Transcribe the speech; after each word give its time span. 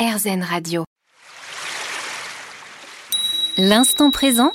RZN 0.00 0.42
Radio. 0.42 0.84
L'instant 3.58 4.10
présent 4.10 4.50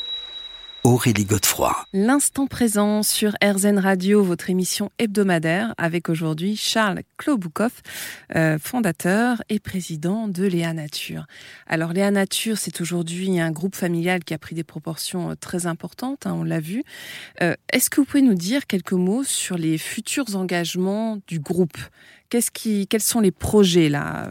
Aurélie 0.83 1.25
Godefroy. 1.25 1.75
L'instant 1.93 2.47
présent 2.47 3.03
sur 3.03 3.33
RZN 3.43 3.79
Radio, 3.79 4.23
votre 4.23 4.51
émission 4.51 4.92
hebdomadaire, 4.97 5.75
avec 5.77 6.09
aujourd'hui 6.09 6.55
Charles 6.55 7.01
Kloboukov, 7.17 7.71
euh, 8.36 8.57
fondateur 8.59 9.41
et 9.50 9.59
président 9.59 10.27
de 10.27 10.45
Léa 10.45 10.73
Nature. 10.73 11.25
Alors 11.68 11.93
Léa 11.93 12.09
Nature, 12.09 12.57
c'est 12.57 12.82
aujourd'hui 12.82 13.39
un 13.39 13.52
groupe 13.52 13.75
familial 13.75 14.23
qui 14.23 14.34
a 14.34 14.39
pris 14.39 14.54
des 14.55 14.64
proportions 14.64 15.32
euh, 15.32 15.36
très 15.36 15.68
importantes, 15.68 16.27
hein, 16.27 16.34
on 16.34 16.43
l'a 16.43 16.59
vu. 16.59 16.84
Euh, 17.41 17.55
est-ce 17.71 17.89
que 17.89 18.02
vous 18.02 18.05
pouvez 18.05 18.21
nous 18.21 18.36
dire 18.36 18.66
quelques 18.68 18.93
mots 18.93 19.23
sur 19.23 19.57
les 19.57 19.77
futurs 19.80 20.36
engagements 20.36 21.20
du 21.27 21.39
groupe? 21.39 21.77
Qu'est-ce 22.29 22.51
qui, 22.51 22.87
Quels 22.87 23.01
sont 23.01 23.21
les 23.21 23.31
projets 23.31 23.89
là 23.89 24.29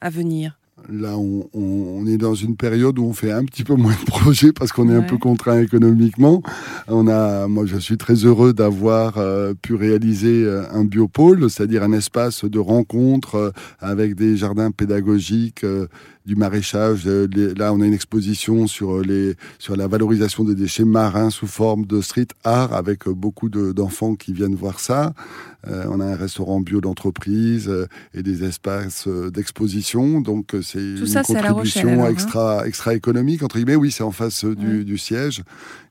à 0.00 0.10
venir? 0.10 0.58
Là, 0.88 1.16
on, 1.18 2.06
est 2.06 2.16
dans 2.16 2.34
une 2.34 2.56
période 2.56 2.98
où 2.98 3.04
on 3.04 3.12
fait 3.12 3.32
un 3.32 3.44
petit 3.44 3.64
peu 3.64 3.74
moins 3.74 3.94
de 3.94 4.04
projets 4.06 4.52
parce 4.52 4.70
qu'on 4.70 4.88
est 4.88 4.94
un 4.94 5.02
peu 5.02 5.16
contraint 5.16 5.60
économiquement. 5.60 6.42
On 6.86 7.08
a, 7.08 7.48
moi, 7.48 7.66
je 7.66 7.76
suis 7.78 7.96
très 7.96 8.14
heureux 8.14 8.52
d'avoir 8.52 9.18
euh, 9.18 9.52
pu 9.60 9.74
réaliser 9.74 10.44
euh, 10.44 10.62
un 10.70 10.84
biopôle, 10.84 11.50
c'est-à-dire 11.50 11.82
un 11.82 11.92
espace 11.92 12.44
de 12.44 12.58
rencontre 12.58 13.34
euh, 13.34 13.50
avec 13.80 14.14
des 14.14 14.36
jardins 14.36 14.70
pédagogiques 14.70 15.64
du 16.26 16.36
maraîchage. 16.36 17.06
Là, 17.06 17.72
on 17.72 17.80
a 17.80 17.86
une 17.86 17.94
exposition 17.94 18.66
sur, 18.66 19.00
les, 19.00 19.34
sur 19.58 19.76
la 19.76 19.86
valorisation 19.86 20.44
des 20.44 20.54
déchets 20.54 20.84
marins 20.84 21.30
sous 21.30 21.46
forme 21.46 21.86
de 21.86 22.00
street 22.00 22.28
art 22.44 22.72
avec 22.74 23.08
beaucoup 23.08 23.48
d'enfants 23.48 24.16
qui 24.16 24.32
viennent 24.32 24.56
voir 24.56 24.80
ça. 24.80 25.14
Euh, 25.68 25.84
on 25.88 26.00
a 26.00 26.04
un 26.04 26.14
restaurant 26.14 26.60
bio 26.60 26.80
d'entreprise 26.80 27.68
euh, 27.68 27.86
et 28.14 28.22
des 28.22 28.44
espaces 28.44 29.08
euh, 29.08 29.30
d'exposition. 29.30 30.20
Donc, 30.20 30.54
c'est 30.62 30.78
une 30.78 31.22
contribution 31.22 32.04
hein. 32.04 32.10
extra, 32.10 32.66
extra 32.66 32.94
économique, 32.94 33.42
entre 33.42 33.56
guillemets. 33.56 33.74
Oui, 33.74 33.90
c'est 33.90 34.04
en 34.04 34.12
face 34.12 34.44
du, 34.44 34.84
du, 34.84 34.98
siège 34.98 35.42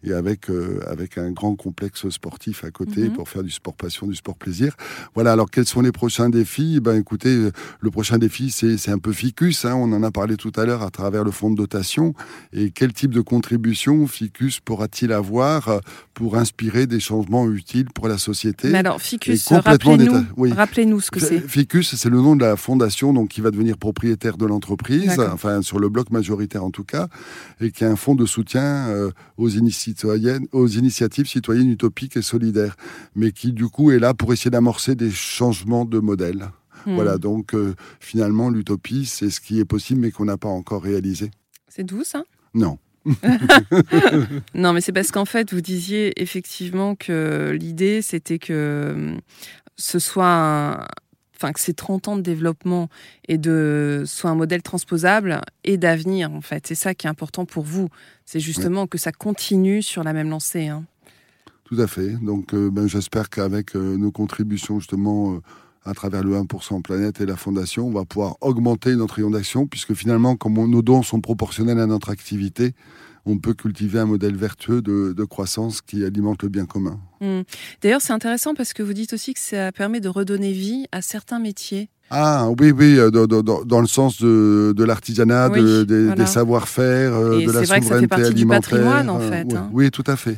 et 0.04 0.14
avec, 0.14 0.48
avec 0.88 1.18
un 1.18 1.32
grand 1.32 1.56
complexe 1.56 2.08
sportif 2.10 2.64
à 2.64 2.72
côté 2.72 3.10
mhm. 3.10 3.14
pour 3.14 3.30
faire 3.30 3.44
du 3.44 3.52
sport 3.52 3.76
passion, 3.76 4.08
du 4.08 4.16
sport 4.16 4.36
plaisir. 4.36 4.76
Voilà, 5.14 5.34
alors 5.34 5.50
quels 5.50 5.66
sont 5.66 5.82
les 5.82 5.92
prochains 5.92 6.30
défis? 6.30 6.80
Ben 6.80 6.96
écoutez, 6.96 7.50
le 7.80 7.92
prochain 7.92 8.18
défi, 8.18 8.52
c'est 8.52 8.90
un 8.90 9.00
peu 9.00 9.12
ficus. 9.12 9.66
Hein. 9.66 9.76
on 9.76 9.92
en 9.94 10.04
a 10.04 10.12
parlé 10.12 10.25
tout 10.34 10.52
à 10.56 10.66
l'heure 10.66 10.82
à 10.82 10.90
travers 10.90 11.24
le 11.24 11.32
fonds 11.32 11.52
de 11.52 11.56
dotation. 11.56 12.14
Et 12.52 12.72
quel 12.72 12.92
type 12.94 13.12
de 13.12 13.22
contribution 13.22 14.08
Ficus 14.08 14.60
pourra-t-il 14.60 15.12
avoir 15.12 15.70
euh, 15.70 15.80
pour 16.14 16.36
inspirer 16.38 16.88
des 16.88 17.00
changements 17.00 17.50
utiles 17.50 17.88
pour 17.94 18.08
la 18.08 18.18
société 18.18 18.70
Mais 18.70 18.80
alors, 18.80 19.02
Ficus, 19.02 19.48
rappelez-nous 19.48 20.26
rappelez 20.54 20.86
ce 21.00 21.12
que 21.12 21.20
c'est. 21.20 21.40
Ficus, 21.40 21.96
c'est 21.96 22.10
le 22.10 22.18
nom 22.18 22.36
de 22.36 22.42
la 22.42 22.56
fondation 22.56 23.14
donc, 23.14 23.30
qui 23.30 23.42
va 23.42 23.52
devenir 23.52 23.78
propriétaire 23.78 24.38
de 24.38 24.46
l'entreprise, 24.46 25.20
enfin 25.20 25.62
sur 25.62 25.80
le 25.80 25.90
bloc 25.90 26.10
majoritaire 26.10 26.64
en 26.64 26.72
tout 26.72 26.84
cas, 26.84 27.08
et 27.62 27.72
qui 27.72 27.84
est 27.84 27.88
un 27.88 27.96
fonds 27.96 28.16
de 28.16 28.26
soutien 28.26 28.88
euh, 28.90 29.12
aux, 29.38 29.50
aux 29.50 30.68
initiatives 30.68 31.28
citoyennes 31.28 31.70
utopiques 31.70 32.18
et 32.18 32.22
solidaires, 32.22 32.76
mais 33.16 33.32
qui 33.32 33.52
du 33.52 33.68
coup 33.68 33.92
est 33.92 34.00
là 34.00 34.14
pour 34.14 34.34
essayer 34.34 34.52
d'amorcer 34.52 34.96
des 34.96 35.12
changements 35.12 35.86
de 35.86 36.00
modèle. 36.00 36.50
Voilà, 36.86 37.16
hmm. 37.16 37.20
donc 37.20 37.56
euh, 37.56 37.76
finalement, 38.00 38.50
l'utopie, 38.50 39.06
c'est 39.06 39.30
ce 39.30 39.42
qui 39.42 39.60
est 39.60 39.66
possible, 39.66 40.02
mais 40.02 40.12
qu'on 40.12 40.26
n'a 40.26 40.38
pas 40.38 40.50
encore 40.50 40.84
réalisé. 40.84 41.32
C'est 41.68 41.84
doux, 41.84 42.04
ça 42.04 42.24
Non. 42.54 42.78
non, 44.56 44.74
mais 44.74 44.82
c'est 44.82 44.92
parce 44.92 45.12
qu'en 45.12 45.26
fait, 45.26 45.54
vous 45.54 45.62
disiez 45.62 46.20
effectivement 46.22 46.96
que 46.96 47.56
l'idée, 47.60 48.02
c'était 48.02 48.40
que 48.40 48.94
hum, 48.96 49.20
ce 49.78 50.00
soit 50.00 50.88
enfin 51.36 51.52
que 51.52 51.60
ces 51.60 51.74
30 51.74 52.08
ans 52.08 52.16
de 52.16 52.22
développement 52.22 52.90
et 53.28 53.38
de 53.38 54.04
soit 54.06 54.30
un 54.30 54.36
modèle 54.36 54.62
transposable 54.62 55.42
et 55.64 55.78
d'avenir 55.78 56.32
en 56.32 56.42
fait. 56.42 56.66
C'est 56.66 56.76
ça 56.76 56.96
qui 56.96 57.08
est 57.08 57.10
important 57.10 57.46
pour 57.46 57.64
vous. 57.64 57.90
C'est 58.26 58.40
justement 58.40 58.88
que 58.88 58.98
ça 58.98 59.12
continue 59.12 59.82
sur 59.82 60.04
la 60.04 60.14
même 60.14 60.30
lancée. 60.30 60.68
Hein. 60.68 60.86
Tout 61.66 61.80
à 61.80 61.88
fait. 61.88 62.12
Donc 62.24 62.54
euh, 62.54 62.70
ben, 62.72 62.88
j'espère 62.88 63.30
qu'avec 63.30 63.76
euh, 63.76 63.98
nos 63.98 64.12
contributions 64.12 64.80
justement 64.80 65.40
à 65.86 65.94
travers 65.94 66.24
le 66.24 66.36
1% 66.36 66.82
Planète 66.82 67.22
et 67.22 67.26
la 67.26 67.36
Fondation, 67.36 67.88
on 67.88 67.92
va 67.92 68.06
pouvoir 68.06 68.36
augmenter 68.42 68.96
notre 68.96 69.16
rayon 69.16 69.30
d'action, 69.30 69.68
puisque 69.68 69.94
finalement, 69.94 70.36
comme 70.36 70.54
nos 70.54 70.82
dons 70.82 71.04
sont 71.04 71.22
proportionnels 71.22 71.80
à 71.80 71.86
notre 71.86 72.10
activité, 72.10 72.74
on 73.26 73.38
peut 73.38 73.54
cultiver 73.54 74.00
un 74.00 74.06
modèle 74.06 74.36
vertueux 74.36 74.82
de, 74.82 75.24
croissance 75.26 75.82
qui 75.82 76.04
alimente 76.04 76.44
le 76.44 76.50
bien 76.50 76.66
commun. 76.66 77.00
Hmm. 77.22 77.42
D'ailleurs, 77.82 78.02
c'est 78.02 78.14
intéressant 78.14 78.54
parce 78.54 78.74
que 78.74 78.84
vous 78.84 78.94
dites 78.94 79.14
aussi 79.14 79.34
que 79.34 79.40
ça 79.40 79.72
permet 79.72 80.00
de 80.00 80.10
redonner 80.10 80.52
vie 80.52 80.86
à 80.92 81.02
certains 81.02 81.40
métiers. 81.40 81.90
Ah 82.12 82.50
oui, 82.60 82.72
oui, 82.72 83.00
euh, 83.00 83.10
dans, 83.10 83.82
le 83.82 83.88
sens 83.88 84.22
de, 84.22 84.84
l'artisanat, 84.84 85.50
des, 85.50 86.26
savoir-faire, 86.28 87.16
euh, 87.16 87.44
de 87.44 87.52
la 87.52 87.64
souveraineté 87.64 87.66
vrai 87.66 87.80
que 87.80 87.86
ça 87.86 88.00
fait 88.00 88.08
partie 88.08 88.34
Du 88.36 88.46
patrimoine, 88.46 89.10
en 89.10 89.20
fait. 89.20 89.54
Hein. 89.54 89.70
oui, 89.74 89.90
tout 89.90 90.04
à 90.06 90.16
fait. 90.16 90.38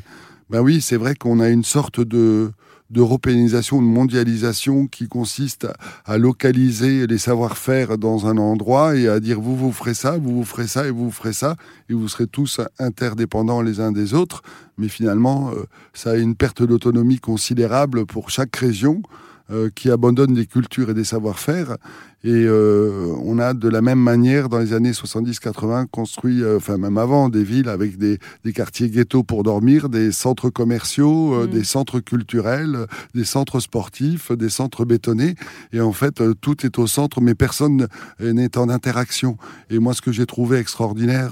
Ben 0.49 0.61
oui, 0.61 0.79
c'est 0.79 0.95
vrai 0.95 1.13
qu'on 1.15 1.41
a 1.41 1.49
une 1.49 1.65
sorte 1.65 1.99
de, 1.99 2.51
d'européanisation, 2.89 3.81
de 3.81 3.87
mondialisation 3.87 4.87
qui 4.87 5.07
consiste 5.07 5.67
à, 6.05 6.17
localiser 6.17 7.07
les 7.07 7.17
savoir-faire 7.17 7.97
dans 7.97 8.27
un 8.27 8.37
endroit 8.37 8.95
et 8.95 9.07
à 9.07 9.19
dire 9.19 9.39
vous 9.39 9.55
vous 9.55 9.71
ferez 9.71 9.93
ça, 9.93 10.17
vous 10.17 10.37
vous 10.37 10.45
ferez 10.45 10.67
ça 10.67 10.87
et 10.87 10.91
vous 10.91 11.05
vous 11.05 11.11
ferez 11.11 11.33
ça 11.33 11.55
et 11.89 11.93
vous 11.93 12.07
serez 12.07 12.27
tous 12.27 12.61
interdépendants 12.79 13.61
les 13.61 13.79
uns 13.79 13.91
des 13.91 14.13
autres. 14.13 14.41
Mais 14.77 14.87
finalement, 14.87 15.51
euh, 15.51 15.65
ça 15.93 16.11
a 16.11 16.15
une 16.15 16.35
perte 16.35 16.63
d'autonomie 16.63 17.19
considérable 17.19 18.05
pour 18.05 18.29
chaque 18.29 18.55
région. 18.55 19.01
Euh, 19.49 19.69
qui 19.73 19.89
abandonne 19.89 20.33
des 20.33 20.45
cultures 20.45 20.89
et 20.89 20.93
des 20.93 21.05
savoir-faire. 21.05 21.77
Et 22.25 22.31
euh, 22.33 23.13
on 23.23 23.39
a 23.39 23.53
de 23.53 23.69
la 23.69 23.81
même 23.81 23.99
manière, 23.99 24.49
dans 24.49 24.59
les 24.59 24.73
années 24.73 24.91
70-80, 24.91 25.85
construit, 25.87 26.43
euh, 26.43 26.57
enfin 26.57 26.75
même 26.75 26.97
avant, 26.97 27.29
des 27.29 27.45
villes 27.45 27.69
avec 27.69 27.97
des, 27.97 28.19
des 28.43 28.51
quartiers 28.51 28.89
ghettos 28.89 29.23
pour 29.23 29.43
dormir, 29.43 29.87
des 29.87 30.11
centres 30.11 30.49
commerciaux, 30.49 31.45
mm. 31.45 31.47
des 31.47 31.63
centres 31.63 32.01
culturels, 32.01 32.87
des 33.15 33.23
centres 33.23 33.61
sportifs, 33.61 34.33
des 34.33 34.49
centres 34.49 34.83
bétonnés. 34.83 35.35
Et 35.71 35.79
en 35.79 35.93
fait, 35.93 36.21
tout 36.41 36.65
est 36.65 36.77
au 36.77 36.85
centre, 36.85 37.21
mais 37.21 37.33
personne 37.33 37.87
n'est 38.19 38.57
en 38.57 38.67
interaction. 38.67 39.37
Et 39.69 39.79
moi, 39.79 39.93
ce 39.93 40.01
que 40.01 40.11
j'ai 40.11 40.25
trouvé 40.25 40.57
extraordinaire 40.57 41.31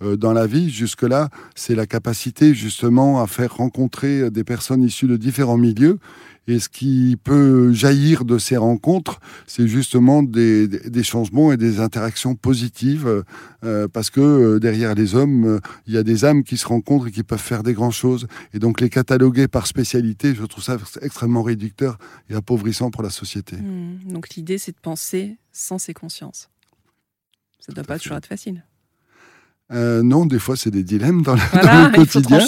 dans 0.00 0.32
la 0.32 0.46
vie, 0.46 0.70
jusque-là, 0.70 1.28
c'est 1.54 1.74
la 1.74 1.84
capacité 1.84 2.54
justement 2.54 3.22
à 3.22 3.26
faire 3.26 3.56
rencontrer 3.56 4.30
des 4.30 4.44
personnes 4.44 4.82
issues 4.82 5.08
de 5.08 5.18
différents 5.18 5.58
milieux 5.58 5.98
et 6.50 6.58
ce 6.58 6.68
qui 6.68 7.16
peut 7.22 7.72
jaillir 7.72 8.24
de 8.24 8.38
ces 8.38 8.56
rencontres, 8.56 9.20
c'est 9.46 9.68
justement 9.68 10.22
des, 10.22 10.68
changements 11.02 11.52
et 11.52 11.56
des 11.56 11.80
interactions 11.80 12.34
positives, 12.34 13.24
euh, 13.64 13.88
parce 13.88 14.10
que 14.10 14.20
euh, 14.20 14.58
derrière 14.58 14.94
les 14.94 15.14
hommes, 15.14 15.44
euh, 15.44 15.60
il 15.86 15.94
y 15.94 15.96
a 15.96 16.02
des 16.02 16.24
âmes 16.24 16.44
qui 16.44 16.56
se 16.56 16.66
rencontrent 16.66 17.08
et 17.08 17.12
qui 17.12 17.22
peuvent 17.22 17.38
faire 17.38 17.62
des 17.62 17.72
grandes 17.72 17.92
choses. 17.92 18.26
Et 18.52 18.58
donc 18.58 18.80
les 18.80 18.90
cataloguer 18.90 19.48
par 19.48 19.66
spécialité, 19.66 20.34
je 20.34 20.44
trouve 20.44 20.64
ça 20.64 20.76
extrêmement 21.02 21.42
réducteur 21.42 21.98
et 22.28 22.34
appauvrissant 22.34 22.90
pour 22.90 23.02
la 23.02 23.10
société. 23.10 23.56
Mmh. 23.56 24.12
donc 24.12 24.30
l'idée, 24.30 24.58
c'est 24.58 24.72
de 24.72 24.80
penser 24.80 25.38
sans 25.52 25.78
ses 25.78 25.94
consciences. 25.94 26.50
Ça 27.60 27.72
ne 27.72 27.74
doit 27.74 27.84
pas 27.84 27.98
toujours 27.98 28.16
être 28.16 28.26
facile. 28.26 28.64
Euh, 29.72 30.02
non, 30.02 30.26
des 30.26 30.38
fois, 30.38 30.56
c'est 30.56 30.70
des 30.70 30.82
dilemmes 30.82 31.22
dans, 31.22 31.34
le 31.34 31.94
quotidien. 31.94 32.40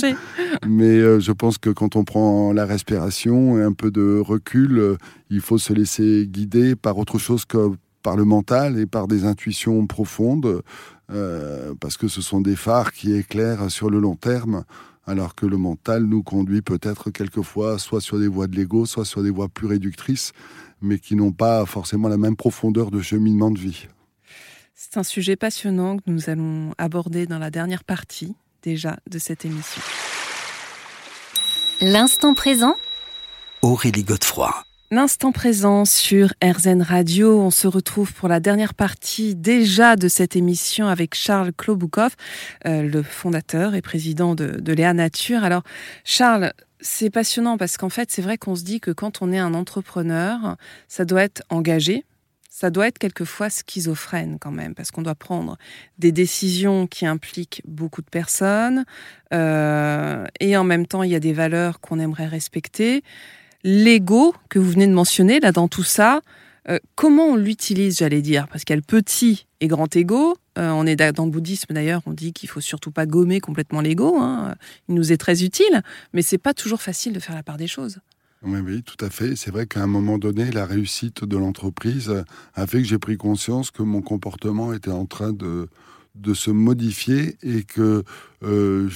Mais 0.66 0.98
euh, 0.98 1.20
je 1.20 1.32
pense 1.32 1.58
que 1.58 1.70
quand 1.70 1.96
on 1.96 2.04
prend 2.04 2.52
la 2.52 2.66
respiration 2.66 3.58
et 3.58 3.62
un 3.62 3.72
peu 3.72 3.90
de 3.90 4.18
recul, 4.18 4.78
euh, 4.78 4.96
il 5.30 5.40
faut 5.40 5.58
se 5.58 5.72
laisser 5.72 6.26
guider 6.28 6.74
par 6.74 6.98
autre 6.98 7.18
chose 7.18 7.44
que 7.44 7.70
par 8.02 8.16
le 8.16 8.24
mental 8.24 8.78
et 8.78 8.86
par 8.86 9.06
des 9.06 9.24
intuitions 9.24 9.86
profondes, 9.86 10.62
parce 11.78 11.96
que 11.96 12.08
ce 12.08 12.20
sont 12.20 12.40
des 12.40 12.56
phares 12.56 12.92
qui 12.92 13.12
éclairent 13.12 13.70
sur 13.70 13.90
le 13.90 14.00
long 14.00 14.16
terme, 14.16 14.64
alors 15.06 15.36
que 15.36 15.46
le 15.46 15.56
mental 15.56 16.02
nous 16.04 16.24
conduit 16.24 16.62
peut-être 16.62 17.10
quelquefois 17.10 17.78
soit 17.78 18.00
sur 18.00 18.18
des 18.18 18.26
voies 18.26 18.48
de 18.48 18.56
l'ego, 18.56 18.86
soit 18.86 19.04
sur 19.04 19.22
des 19.22 19.30
voies 19.30 19.48
plus 19.48 19.68
réductrices, 19.68 20.32
mais 20.80 20.98
qui 20.98 21.14
n'ont 21.14 21.30
pas 21.30 21.64
forcément 21.64 22.08
la 22.08 22.16
même 22.16 22.34
profondeur 22.34 22.90
de 22.90 23.00
cheminement 23.00 23.52
de 23.52 23.58
vie. 23.60 23.86
C'est 24.74 24.96
un 24.96 25.02
sujet 25.02 25.36
passionnant 25.36 25.98
que 25.98 26.04
nous 26.06 26.30
allons 26.30 26.74
aborder 26.78 27.26
dans 27.26 27.38
la 27.38 27.50
dernière 27.50 27.84
partie 27.84 28.34
déjà 28.62 28.96
de 29.08 29.18
cette 29.18 29.44
émission. 29.44 29.82
L'instant 31.80 32.34
présent 32.34 32.74
Aurélie 33.60 34.02
Godefroy. 34.04 34.64
L'instant 34.90 35.32
présent 35.32 35.84
sur 35.84 36.34
RZN 36.44 36.82
Radio, 36.82 37.40
on 37.40 37.50
se 37.50 37.66
retrouve 37.66 38.12
pour 38.12 38.28
la 38.28 38.40
dernière 38.40 38.74
partie 38.74 39.34
déjà 39.34 39.96
de 39.96 40.08
cette 40.08 40.36
émission 40.36 40.86
avec 40.86 41.14
Charles 41.14 41.52
Kloboukov, 41.52 42.14
euh, 42.66 42.82
le 42.82 43.02
fondateur 43.02 43.74
et 43.74 43.82
président 43.82 44.34
de, 44.34 44.60
de 44.60 44.72
Léa 44.72 44.92
Nature. 44.92 45.44
Alors 45.44 45.62
Charles, 46.04 46.52
c'est 46.80 47.10
passionnant 47.10 47.56
parce 47.56 47.76
qu'en 47.76 47.88
fait 47.88 48.10
c'est 48.10 48.22
vrai 48.22 48.36
qu'on 48.36 48.54
se 48.54 48.64
dit 48.64 48.80
que 48.80 48.90
quand 48.90 49.22
on 49.22 49.32
est 49.32 49.38
un 49.38 49.54
entrepreneur, 49.54 50.56
ça 50.88 51.04
doit 51.04 51.22
être 51.22 51.42
engagé, 51.48 52.04
ça 52.54 52.68
doit 52.70 52.86
être 52.86 52.98
quelquefois 52.98 53.48
schizophrène 53.48 54.36
quand 54.38 54.52
même, 54.52 54.74
parce 54.74 54.90
qu'on 54.90 55.02
doit 55.02 55.14
prendre 55.14 55.56
des 55.98 56.12
décisions 56.12 56.86
qui 56.86 57.06
impliquent 57.06 57.62
beaucoup 57.64 58.02
de 58.02 58.10
personnes, 58.10 58.84
euh, 59.32 60.26
et 60.38 60.56
en 60.56 60.64
même 60.64 60.86
temps, 60.86 61.02
il 61.02 61.10
y 61.10 61.16
a 61.16 61.20
des 61.20 61.32
valeurs 61.32 61.80
qu'on 61.80 61.98
aimerait 61.98 62.28
respecter. 62.28 63.02
L'ego 63.64 64.34
que 64.50 64.58
vous 64.58 64.70
venez 64.70 64.86
de 64.86 64.92
mentionner, 64.92 65.40
là, 65.40 65.50
dans 65.50 65.68
tout 65.68 65.84
ça, 65.84 66.20
Euh, 66.68 66.78
comment 66.94 67.26
on 67.34 67.36
l'utilise, 67.36 67.98
j'allais 67.98 68.22
dire? 68.22 68.46
Parce 68.46 68.62
qu'il 68.62 68.72
y 68.72 68.78
a 68.78 68.82
le 68.86 68.86
petit 68.86 69.48
et 69.60 69.66
grand 69.66 69.96
ego. 69.96 70.36
Euh, 70.58 70.70
on 70.70 70.86
est 70.86 70.94
dans 70.94 71.24
le 71.24 71.30
bouddhisme 71.32 71.74
d'ailleurs, 71.74 72.02
on 72.06 72.12
dit 72.12 72.32
qu'il 72.32 72.48
faut 72.48 72.60
surtout 72.60 72.92
pas 72.92 73.04
gommer 73.04 73.40
complètement 73.40 73.80
l'ego. 73.80 74.16
Hein. 74.20 74.54
Il 74.88 74.94
nous 74.94 75.10
est 75.10 75.16
très 75.16 75.42
utile, 75.42 75.82
mais 76.12 76.22
c'est 76.22 76.38
pas 76.38 76.54
toujours 76.54 76.80
facile 76.80 77.12
de 77.14 77.20
faire 77.20 77.34
la 77.34 77.42
part 77.42 77.56
des 77.56 77.66
choses. 77.66 77.98
Oui, 78.44 78.58
oui, 78.64 78.82
tout 78.82 79.02
à 79.04 79.08
fait. 79.08 79.36
C'est 79.36 79.50
vrai 79.50 79.66
qu'à 79.66 79.82
un 79.82 79.86
moment 79.86 80.18
donné, 80.18 80.50
la 80.50 80.66
réussite 80.66 81.24
de 81.24 81.36
l'entreprise 81.36 82.12
a 82.54 82.66
fait 82.66 82.78
que 82.78 82.88
j'ai 82.88 82.98
pris 82.98 83.16
conscience 83.16 83.70
que 83.70 83.82
mon 83.82 84.02
comportement 84.02 84.72
était 84.72 84.90
en 84.90 85.06
train 85.06 85.32
de, 85.32 85.68
de 86.14 86.34
se 86.34 86.50
modifier 86.50 87.36
et 87.42 87.62
que 87.62 88.04
euh, 88.44 88.88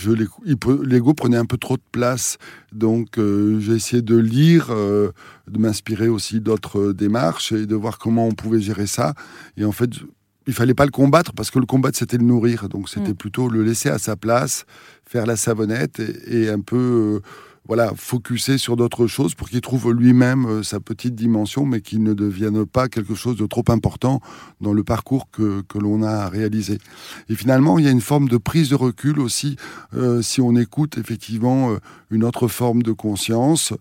l'ego 0.85 1.15
prenait 1.15 1.37
un 1.37 1.47
peu 1.47 1.57
trop 1.57 1.77
de 1.77 1.83
place. 1.93 2.39
Donc 2.73 3.19
euh, 3.19 3.59
j'ai 3.61 3.73
essayé 3.73 4.03
de 4.03 4.17
lire, 4.17 4.69
euh, 4.71 5.11
de 5.49 5.59
m'inspirer 5.59 6.09
aussi 6.09 6.41
d'autres 6.41 6.93
démarches 6.93 7.53
et 7.53 7.67
de 7.67 7.75
voir 7.75 7.99
comment 7.99 8.27
on 8.27 8.33
pouvait 8.33 8.61
gérer 8.61 8.87
ça. 8.87 9.15
Et 9.57 9.65
en 9.65 9.73
fait, 9.73 9.91
il 10.47 10.53
fallait 10.53 10.75
pas 10.75 10.85
le 10.85 10.91
combattre 10.91 11.33
parce 11.33 11.51
que 11.51 11.59
le 11.59 11.67
combattre 11.67 11.99
c'était 11.99 12.19
le 12.19 12.25
nourrir. 12.25 12.69
Donc 12.69 12.89
c'était 12.89 13.13
mm. 13.13 13.17
plutôt 13.17 13.49
le 13.49 13.63
laisser 13.63 13.89
à 13.89 13.99
sa 13.99 14.17
place, 14.17 14.67
faire 15.07 15.27
la 15.27 15.37
savonnette 15.37 16.01
et, 16.27 16.51
un 16.51 16.61
peu 16.61 17.21
voilà, 17.69 17.93
focuser 17.97 18.59
sur 18.59 18.77
d'autres 18.77 19.07
choses 19.07 19.35
pour 19.35 19.49
qu'il 19.49 19.61
trouve 19.61 19.93
lui-même 19.93 20.47
euh, 20.47 20.63
sa 20.63 20.81
petite 20.81 21.15
dimension, 21.15 21.67
mais 21.67 21.81
qu'il 21.81 22.03
ne 22.03 22.15
devienne 22.15 22.65
pas 22.65 22.89
quelque 22.89 23.15
chose 23.15 23.37
de 23.37 23.47
trop 23.47 23.65
important 23.69 24.21
dans 24.61 24.73
le 24.73 24.85
parcours 24.85 25.31
que, 25.31 25.63
que 25.63 25.79
l'on 25.79 26.03
a 26.03 26.29
réalisé. 26.29 26.79
Et 27.29 27.35
finalement, 27.35 27.79
il 27.79 27.85
y 27.85 27.89
a 27.89 27.93
une 27.93 28.01
forme 28.01 28.29
de 28.29 28.37
prise 28.37 28.71
de 28.71 28.75
recul 28.77 29.19
aussi, 29.19 29.57
euh, 29.95 30.23
si 30.23 30.41
on 30.41 30.55
écoute 30.57 30.99
effectivement 30.99 31.71
euh, 31.71 31.79
une 32.11 32.25
autre 32.25 32.49
forme 32.49 32.83
de 32.83 32.93
conscience, 32.93 33.73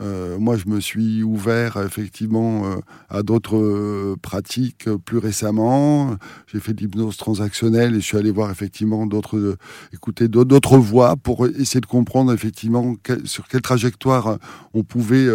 euh, 0.00 0.38
moi, 0.38 0.56
je 0.56 0.66
me 0.68 0.80
suis 0.80 1.22
ouvert 1.22 1.76
effectivement 1.76 2.64
euh, 2.64 2.76
à 3.10 3.22
d'autres 3.22 3.56
euh, 3.56 4.16
pratiques 4.22 4.88
plus 5.04 5.18
récemment. 5.18 6.16
J'ai 6.46 6.60
fait 6.60 6.72
de 6.72 6.80
l'hypnose 6.80 7.16
transactionnelle 7.16 7.94
et 7.94 8.00
je 8.00 8.06
suis 8.06 8.16
allé 8.16 8.30
voir 8.30 8.50
effectivement 8.50 9.06
d'autres, 9.06 9.56
écouter 9.92 10.28
d'autres 10.28 10.78
voies 10.78 11.16
pour 11.16 11.46
essayer 11.46 11.80
de 11.80 11.86
comprendre 11.86 12.32
effectivement 12.32 12.94
sur 13.24 13.48
quelle 13.48 13.62
trajectoire 13.62 14.38
on 14.72 14.82
pouvait 14.82 15.28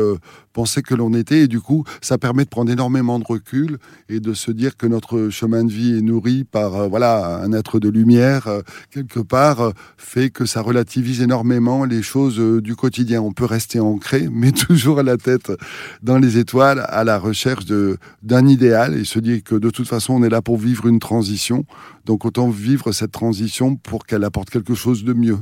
penser 0.58 0.82
que 0.82 0.96
l'on 0.96 1.14
était. 1.14 1.42
Et 1.42 1.48
du 1.48 1.62
coup, 1.62 1.84
ça 2.02 2.18
permet 2.18 2.44
de 2.44 2.50
prendre 2.50 2.72
énormément 2.72 3.20
de 3.20 3.24
recul 3.24 3.78
et 4.10 4.20
de 4.20 4.34
se 4.34 4.50
dire 4.50 4.76
que 4.76 4.88
notre 4.88 5.30
chemin 5.30 5.64
de 5.64 5.72
vie 5.72 5.96
est 5.96 6.02
nourri 6.02 6.46
par 6.46 6.90
voilà 6.90 7.44
un 7.44 7.54
être 7.54 7.80
de 7.80 7.90
lumière 7.90 8.50
quelque 8.90 9.20
part 9.20 9.74
fait 9.98 10.32
que 10.32 10.48
ça 10.48 10.62
relativise 10.62 11.22
énormément 11.22 11.86
les 11.86 12.02
choses 12.02 12.40
du 12.40 12.76
quotidien. 12.76 13.22
On 13.22 13.34
peut 13.34 13.46
rester 13.46 13.80
ancré, 13.80 14.30
mais 14.32 14.52
toujours 14.52 14.98
à 14.98 15.04
la 15.04 15.18
tête 15.18 15.52
dans 16.02 16.18
les 16.18 16.40
étoiles, 16.40 16.84
à 16.88 17.04
la 17.04 17.20
recherche 17.20 17.66
d'un 18.24 18.48
idéal 18.48 18.96
et 18.96 19.06
se 19.06 19.20
dire 19.20 19.44
que 19.44 19.54
de 19.54 19.70
toute 19.70 19.88
façon, 19.88 20.14
on 20.14 20.24
est 20.24 20.30
là 20.30 20.42
pour 20.42 20.58
vivre 20.58 20.88
une 20.88 21.00
transition. 21.00 21.66
Donc 22.06 22.26
autant 22.26 22.50
vivre 22.50 22.92
cette 22.94 23.12
transition 23.12 23.76
pour 23.76 24.08
qu'elle 24.08 24.24
apporte 24.24 24.50
quelque 24.50 24.74
chose 24.74 25.04
de 25.04 25.14
mieux. 25.14 25.38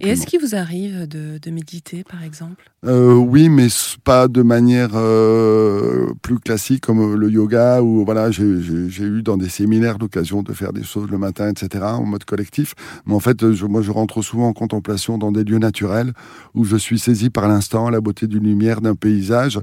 Et 0.00 0.08
est-ce 0.08 0.26
qu'il 0.26 0.40
vous 0.40 0.54
arrive 0.54 1.06
de, 1.06 1.50
méditer, 1.50 2.04
par 2.04 2.22
exemple? 2.22 2.70
Euh, 2.84 3.14
Oui, 3.14 3.48
mais 3.48 3.68
pas 4.04 4.28
de 4.28 4.42
manière 4.42 4.90
euh, 4.94 6.08
plus 6.22 6.38
classique 6.38 6.82
comme 6.82 7.14
le 7.14 7.30
yoga, 7.30 7.82
ou 7.82 8.04
voilà, 8.04 8.30
j'ai 8.30 8.44
eu 8.44 9.22
dans 9.22 9.36
des 9.36 9.48
séminaires 9.48 9.98
l'occasion 9.98 10.42
de 10.42 10.52
faire 10.52 10.72
des 10.72 10.82
choses 10.82 11.10
le 11.10 11.18
matin, 11.18 11.50
etc., 11.50 11.84
en 11.84 12.04
mode 12.04 12.24
collectif. 12.24 12.74
Mais 13.06 13.14
en 13.14 13.20
fait, 13.20 13.52
je, 13.52 13.66
moi, 13.66 13.82
je 13.82 13.90
rentre 13.90 14.22
souvent 14.22 14.48
en 14.48 14.52
contemplation 14.52 15.18
dans 15.18 15.32
des 15.32 15.44
lieux 15.44 15.58
naturels 15.58 16.12
où 16.54 16.64
je 16.64 16.76
suis 16.76 16.98
saisi 16.98 17.30
par 17.30 17.48
l'instant, 17.48 17.88
la 17.90 18.00
beauté 18.00 18.26
d'une 18.26 18.44
lumière, 18.44 18.80
d'un 18.80 18.94
paysage, 18.94 19.58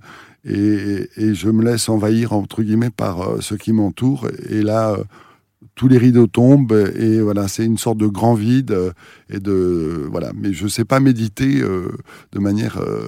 et, 0.48 1.09
et, 1.18 1.33
je 1.33 1.50
me 1.50 1.63
laisse 1.63 1.89
envahir, 1.89 2.33
entre 2.33 2.62
guillemets, 2.62 2.91
par 2.91 3.21
euh, 3.21 3.41
ce 3.41 3.56
qui 3.56 3.74
m'entoure. 3.74 4.27
Et 4.50 4.62
là, 4.62 4.95
tous 5.75 5.88
les 5.89 5.98
rideaux 5.98 6.27
tombent 6.27 6.92
et 6.98 7.19
voilà, 7.19 7.48
c'est 7.48 7.66
une 7.66 7.77
sorte 7.77 7.98
de 7.98 8.07
grand 8.07 8.33
vide 8.33 8.72
euh, 8.72 8.92
et 9.30 9.39
de 9.39 10.07
voilà. 10.10 10.31
Mais 10.33 10.54
je 10.54 10.68
sais 10.68 10.86
pas 10.86 11.00
méditer 11.00 11.62
euh, 11.62 11.92
de 12.31 12.39
manière 12.39 12.77
euh, 12.77 13.07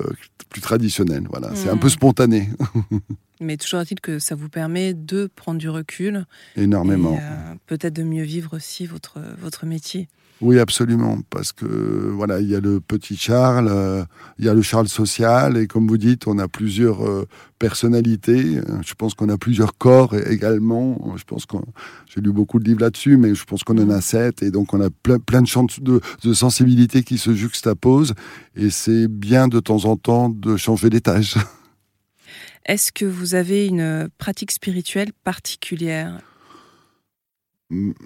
plus 0.50 0.62
traditionnelle. 0.62 1.24
Voilà, 1.30 1.56
c'est 1.56 1.70
un 1.70 1.78
peu 1.78 1.88
hmm. 1.88 1.92
spontané. 1.92 2.50
Mais 3.40 3.56
toujours 3.56 3.82
est-il 3.82 4.00
que 4.00 4.20
ça 4.20 4.36
vous 4.36 4.50
permet 4.50 4.94
de 4.94 5.30
prendre 5.36 5.60
du 5.60 5.70
recul. 5.70 6.26
Énormément. 6.56 7.20
Peut-être 7.68 7.94
de 7.94 8.04
mieux 8.04 8.24
vivre 8.24 8.56
aussi 8.56 8.86
votre 8.86 9.20
votre 9.40 9.66
métier. 9.66 10.10
Oui, 10.40 10.60
absolument, 10.60 11.18
parce 11.32 11.52
que 11.52 11.66
voilà, 11.66 12.40
il 12.40 12.48
y 12.48 12.56
a 12.56 12.60
le 12.60 12.80
petit 12.80 13.18
Charles, 13.18 13.70
euh, 13.72 14.04
il 14.38 14.46
y 14.46 14.50
a 14.50 14.54
le 14.54 14.62
Charles 14.62 14.88
social, 14.88 15.58
et 15.58 15.66
comme 15.66 15.88
vous 15.88 15.98
dites, 15.98 16.28
on 16.28 16.38
a 16.38 16.48
plusieurs 16.48 17.08
euh, 17.08 17.26
personnalités. 17.58 18.62
Je 18.86 18.94
pense 18.94 19.16
qu'on 19.16 19.30
a 19.30 19.38
plusieurs 19.40 19.76
corps 19.80 20.14
également. 20.16 21.16
Je 21.18 21.24
pense 21.24 21.48
que 21.48 21.58
j'ai 22.06 22.22
lu 22.22 22.32
beaucoup 22.32 22.60
de 22.60 22.66
livres 22.66 22.82
là-dessus, 22.82 23.18
mais 23.18 23.34
je 23.34 23.46
pense 23.46 23.64
qu'on 23.64 23.80
en 23.80 23.90
a 23.90 24.00
sept, 24.00 24.44
et 24.44 24.52
donc 24.52 24.76
on 24.76 24.82
a 24.82 24.92
plein, 24.92 25.18
de 25.18 25.82
de, 25.82 26.02
de 26.24 26.34
sensibilité 26.34 27.02
qui 27.02 27.18
se 27.18 27.34
juxtaposent, 27.34 28.14
et 28.56 28.70
c'est 28.70 29.08
bien 29.08 29.48
de 29.48 29.60
temps 29.60 29.86
en 29.86 29.98
temps 29.98 30.30
de 30.30 30.56
changer 30.56 30.92
d'étage. 30.92 31.36
Est-ce 32.66 32.92
que 32.92 33.06
vous 33.06 33.34
avez 33.34 33.66
une 33.66 34.08
pratique 34.20 34.52
spirituelle 34.52 35.14
particulière? 35.24 36.20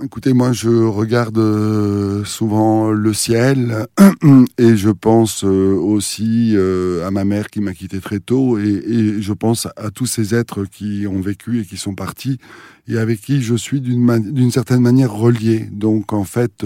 Écoutez, 0.03 0.33
moi 0.33 0.53
je 0.53 0.69
regarde 0.69 1.37
euh, 1.37 2.23
souvent 2.23 2.89
le 2.89 3.13
ciel 3.13 3.85
et 4.57 4.75
je 4.75 4.89
pense 4.89 5.43
euh, 5.43 5.75
aussi 5.75 6.53
euh, 6.55 7.05
à 7.05 7.11
ma 7.11 7.25
mère 7.25 7.47
qui 7.47 7.61
m'a 7.61 7.73
quitté 7.73 7.99
très 7.99 8.19
tôt 8.19 8.57
et, 8.57 9.21
je 9.21 9.33
pense 9.33 9.67
à 9.77 9.91
tous 9.91 10.07
ces 10.07 10.33
êtres 10.33 10.65
qui 10.65 11.05
ont 11.07 11.21
vécu 11.21 11.61
et 11.61 11.65
qui 11.65 11.77
sont 11.77 11.93
partis 11.93 12.39
et 12.87 12.97
avec 12.97 13.21
qui 13.21 13.41
je 13.43 13.53
suis 13.53 13.81
d'une 13.81 14.51
certaine 14.51 14.81
manière 14.81 15.13
relié. 15.13 15.59
Donc 15.71 16.11
en 16.11 16.23
fait, 16.23 16.65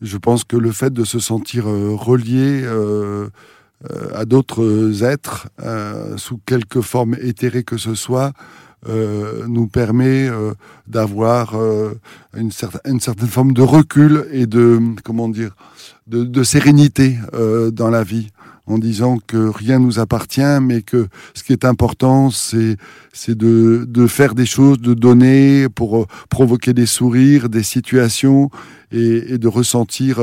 je 0.00 0.16
pense 0.16 0.44
que 0.44 0.56
le 0.56 0.72
fait 0.72 0.92
de 0.92 1.04
se 1.04 1.18
sentir 1.18 1.66
relié 1.66 2.66
à 4.14 4.24
d'autres 4.24 5.04
êtres, 5.04 5.48
sous 6.16 6.38
quelque 6.46 6.80
forme 6.80 7.16
éthérée 7.20 7.62
que 7.62 7.76
ce 7.76 7.94
soit, 7.94 8.32
euh, 8.86 9.44
nous 9.48 9.66
permet 9.66 10.28
euh, 10.28 10.54
d'avoir 10.86 11.56
euh, 11.56 11.94
une, 12.36 12.50
une, 12.84 13.00
certaine 13.00 13.28
forme 13.28 13.52
de 13.52 13.60
recul 13.60 14.28
et 14.30 14.46
de 14.46 14.80
comment 15.02 15.28
dire 15.28 15.56
de, 16.06 16.22
de 16.22 16.42
sérénité 16.44 17.18
dans 17.72 17.90
la 17.90 18.04
vie 18.04 18.28
en 18.66 18.78
disant 18.78 19.18
que 19.26 19.48
rien 19.48 19.80
nous 19.80 19.98
appartient, 19.98 20.60
mais 20.62 20.82
que 20.82 21.08
ce 21.34 21.42
qui 21.42 21.52
est 21.52 21.64
important, 21.64 22.30
c'est 22.30 22.76
de, 23.28 23.84
de 23.88 24.06
faire 24.06 24.34
des 24.34 24.46
choses, 24.46 24.78
de 24.78 24.94
donner 24.94 25.68
pour 25.68 26.06
provoquer 26.28 26.72
des 26.72 26.86
sourires, 26.86 27.48
des 27.48 27.62
situations 27.62 28.50
et, 28.92 29.34
et 29.34 29.38
de 29.38 29.48
ressentir 29.48 30.20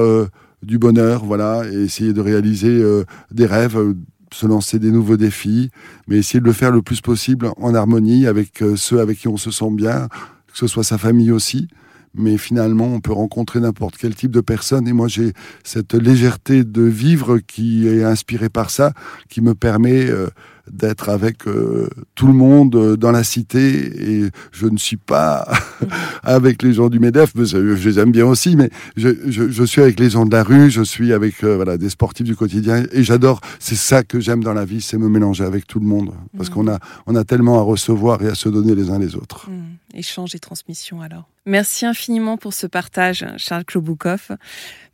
du 0.63 0.77
bonheur, 0.79 1.25
voilà, 1.25 1.63
et 1.69 1.83
essayer 1.83 2.13
de 2.13 2.21
réaliser 2.21 2.83
des 3.31 3.45
rêves 3.45 3.95
se 4.35 4.45
lancer 4.45 4.79
des 4.79 4.91
nouveaux 4.91 5.15
défis, 5.15 5.69
mais 6.07 6.17
essayer 6.17 6.41
de 6.41 6.45
le 6.45 6.51
faire 6.51 6.71
le 6.71 6.81
plus 6.81 6.99
possible 6.99 7.49
en 7.57 7.73
harmonie 7.73 8.27
avec 8.27 8.61
euh, 8.61 8.75
ceux 8.75 8.99
avec 8.99 9.19
qui 9.19 9.27
on 9.29 9.37
se 9.37 9.49
sent 9.49 9.71
bien, 9.71 10.09
que 10.51 10.57
ce 10.57 10.67
soit 10.67 10.83
sa 10.83 10.97
famille 10.97 11.31
aussi. 11.31 11.69
Mais 12.17 12.37
finalement, 12.37 12.85
on 12.85 13.01
peut 13.01 13.13
rencontrer 13.13 13.59
n'importe 13.59 13.95
quel 13.97 14.15
type 14.15 14.31
de 14.31 14.41
personne. 14.41 14.87
Et 14.87 14.93
moi, 14.93 15.07
j'ai 15.07 15.33
cette 15.63 15.93
légèreté 15.93 16.63
de 16.63 16.81
vivre 16.81 17.39
qui 17.39 17.87
est 17.87 18.03
inspirée 18.03 18.49
par 18.49 18.69
ça, 18.69 18.93
qui 19.29 19.41
me 19.41 19.53
permet 19.53 20.09
euh, 20.09 20.27
d'être 20.71 21.09
avec 21.09 21.47
euh, 21.47 21.89
tout 22.15 22.27
le 22.27 22.33
monde 22.33 22.75
euh, 22.75 22.97
dans 22.97 23.11
la 23.11 23.23
cité 23.23 24.23
et 24.23 24.29
je 24.51 24.67
ne 24.67 24.77
suis 24.77 24.97
pas 24.97 25.47
avec 26.23 26.61
les 26.63 26.73
gens 26.73 26.89
du 26.89 26.99
MEDEF, 26.99 27.33
mais 27.35 27.45
je, 27.45 27.57
les 27.57 27.99
aime 27.99 28.11
bien 28.11 28.25
aussi, 28.25 28.55
mais 28.55 28.69
je, 28.95 29.09
je, 29.27 29.49
je, 29.49 29.63
suis 29.63 29.81
avec 29.81 29.99
les 29.99 30.09
gens 30.09 30.25
de 30.25 30.31
la 30.31 30.43
rue, 30.43 30.69
je 30.69 30.81
suis 30.81 31.13
avec 31.13 31.43
euh, 31.43 31.55
voilà, 31.55 31.77
des 31.77 31.89
sportifs 31.89 32.25
du 32.25 32.35
quotidien 32.35 32.85
et 32.91 33.03
j'adore, 33.03 33.41
c'est 33.59 33.75
ça 33.75 34.03
que 34.03 34.19
j'aime 34.19 34.43
dans 34.43 34.53
la 34.53 34.65
vie, 34.65 34.81
c'est 34.81 34.97
me 34.97 35.09
mélanger 35.09 35.43
avec 35.43 35.67
tout 35.67 35.79
le 35.79 35.85
monde 35.85 36.11
parce 36.37 36.49
mmh. 36.49 36.53
qu'on 36.53 36.67
a, 36.67 36.79
on 37.07 37.15
a 37.15 37.23
tellement 37.23 37.59
à 37.59 37.61
recevoir 37.61 38.21
et 38.21 38.27
à 38.27 38.35
se 38.35 38.49
donner 38.49 38.75
les 38.75 38.89
uns 38.89 38.99
les 38.99 39.15
autres. 39.15 39.49
Mmh. 39.49 39.97
Échange 39.97 40.35
et 40.35 40.39
transmission 40.39 41.01
alors. 41.01 41.29
Merci 41.47 41.85
infiniment 41.85 42.37
pour 42.37 42.55
ce 42.55 42.65
partage, 42.65 43.23
Charles 43.37 43.65
Kloboukov. 43.65 44.31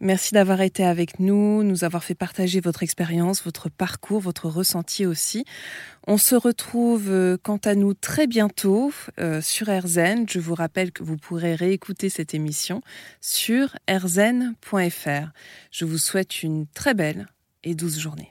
Merci 0.02 0.34
d'avoir 0.34 0.60
été 0.60 0.84
avec 0.84 1.18
nous, 1.20 1.64
nous 1.64 1.86
avoir 1.86 2.04
fait 2.04 2.14
partager 2.14 2.60
votre 2.60 2.84
expérience, 2.84 3.42
votre 3.42 3.70
parcours, 3.70 4.20
votre 4.20 4.50
ressenti 4.50 5.06
aussi. 5.06 5.46
On 6.08 6.18
se 6.18 6.36
retrouve 6.36 7.10
euh, 7.10 7.38
quant 7.42 7.60
à 7.64 7.74
nous 7.74 7.94
très 7.94 8.28
bientôt 8.28 8.92
euh, 9.18 9.40
sur 9.40 9.68
RZN. 9.68 10.26
Je 10.30 10.40
vous 10.40 10.56
rappelle 10.56 10.92
que 10.92 11.04
vous 11.04 11.16
pourrez 11.16 11.56
réécouter 11.56 12.10
cette 12.10 12.34
émission 12.34 12.82
sur 13.22 13.70
rzn.fr. 13.90 15.32
Je 15.72 15.86
vous 15.86 15.98
souhaite 15.98 16.44
une 16.44 16.68
très 16.68 16.94
belle 16.94 17.28
et 17.64 17.76
douce 17.76 17.98
journée. 17.98 18.30